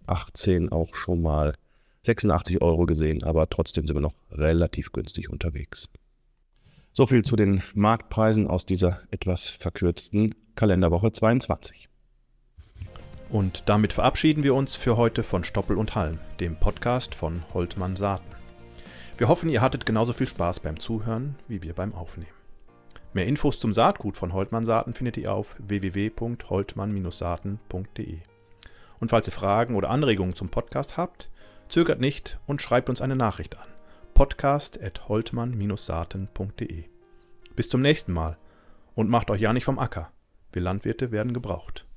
18 0.05 0.71
auch 0.71 0.93
schon 0.93 1.23
mal 1.23 1.55
86 2.03 2.61
Euro 2.61 2.85
gesehen, 2.85 3.23
aber 3.23 3.49
trotzdem 3.49 3.87
sind 3.87 3.95
wir 3.95 4.01
noch 4.01 4.13
relativ 4.31 4.91
günstig 4.91 5.31
unterwegs. 5.31 5.89
So 6.91 7.07
viel 7.07 7.23
zu 7.23 7.35
den 7.35 7.63
Marktpreisen 7.73 8.47
aus 8.47 8.67
dieser 8.67 9.01
etwas 9.09 9.49
verkürzten 9.49 10.35
Kalenderwoche 10.53 11.11
22. 11.11 11.89
Und 13.29 13.63
damit 13.67 13.93
verabschieden 13.93 14.43
wir 14.43 14.55
uns 14.55 14.75
für 14.75 14.97
heute 14.97 15.23
von 15.23 15.43
Stoppel 15.43 15.77
und 15.77 15.95
Halm, 15.95 16.19
dem 16.39 16.55
Podcast 16.55 17.13
von 17.13 17.41
Holtmann 17.53 17.95
Saaten. 17.95 18.39
Wir 19.19 19.27
hoffen, 19.27 19.49
ihr 19.49 19.61
hattet 19.61 19.85
genauso 19.85 20.13
viel 20.13 20.27
Spaß 20.27 20.61
beim 20.61 20.79
Zuhören 20.79 21.35
wie 21.47 21.61
wir 21.61 21.73
beim 21.73 21.93
Aufnehmen. 21.93 22.31
Mehr 23.13 23.25
Infos 23.25 23.59
zum 23.59 23.73
Saatgut 23.73 24.17
von 24.17 24.33
Holtmann 24.33 24.65
Saaten 24.65 24.93
findet 24.93 25.17
ihr 25.17 25.33
auf 25.33 25.55
www.holtmann-saaten.de. 25.59 28.19
Und 28.99 29.09
falls 29.09 29.27
ihr 29.27 29.33
Fragen 29.33 29.75
oder 29.75 29.89
Anregungen 29.89 30.35
zum 30.35 30.49
Podcast 30.49 30.97
habt, 30.97 31.31
zögert 31.69 31.99
nicht 31.99 32.39
und 32.47 32.61
schreibt 32.61 32.89
uns 32.89 33.01
eine 33.01 33.15
Nachricht 33.15 33.57
an. 33.57 33.67
podcast.holtmann-saaten.de. 34.13 36.83
Bis 37.55 37.69
zum 37.69 37.81
nächsten 37.81 38.13
Mal 38.13 38.37
und 38.95 39.09
macht 39.09 39.31
euch 39.31 39.41
ja 39.41 39.53
nicht 39.53 39.65
vom 39.65 39.79
Acker. 39.79 40.11
Wir 40.53 40.61
Landwirte 40.61 41.11
werden 41.11 41.33
gebraucht. 41.33 41.88